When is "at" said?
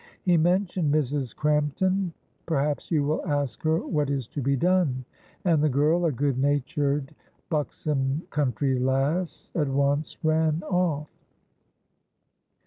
9.53-9.67